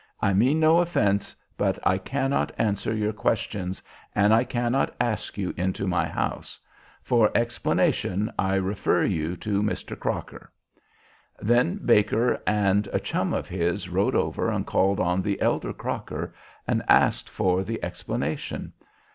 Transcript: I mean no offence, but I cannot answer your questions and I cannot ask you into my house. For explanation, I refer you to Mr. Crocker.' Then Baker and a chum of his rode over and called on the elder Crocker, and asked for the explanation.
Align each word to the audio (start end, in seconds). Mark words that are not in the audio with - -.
I 0.19 0.33
mean 0.33 0.59
no 0.59 0.79
offence, 0.79 1.35
but 1.57 1.77
I 1.85 1.99
cannot 1.99 2.51
answer 2.57 2.91
your 2.91 3.13
questions 3.13 3.83
and 4.15 4.33
I 4.33 4.43
cannot 4.43 4.95
ask 4.99 5.37
you 5.37 5.53
into 5.55 5.85
my 5.85 6.07
house. 6.07 6.57
For 7.03 7.29
explanation, 7.35 8.33
I 8.39 8.55
refer 8.55 9.03
you 9.03 9.35
to 9.37 9.61
Mr. 9.61 9.95
Crocker.' 9.99 10.51
Then 11.39 11.75
Baker 11.85 12.41
and 12.47 12.87
a 12.91 12.99
chum 12.99 13.31
of 13.31 13.47
his 13.47 13.89
rode 13.89 14.15
over 14.15 14.49
and 14.49 14.65
called 14.65 14.99
on 14.99 15.21
the 15.21 15.39
elder 15.39 15.71
Crocker, 15.71 16.33
and 16.67 16.81
asked 16.89 17.29
for 17.29 17.63
the 17.63 17.79
explanation. 17.83 18.73